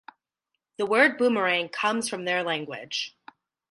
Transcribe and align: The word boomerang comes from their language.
The 0.77 0.87
word 0.87 1.19
boomerang 1.19 1.69
comes 1.69 2.09
from 2.09 2.25
their 2.25 2.41
language. 2.41 3.15